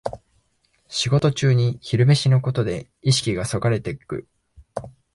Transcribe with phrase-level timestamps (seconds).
[0.87, 4.27] 仕事中に昼飯のことで意識がそれていく